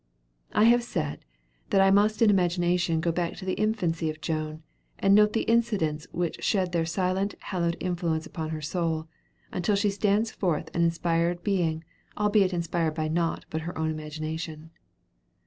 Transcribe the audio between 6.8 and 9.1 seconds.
silent, hallowed influence upon her soul,